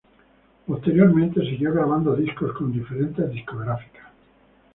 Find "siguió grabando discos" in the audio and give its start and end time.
1.41-2.53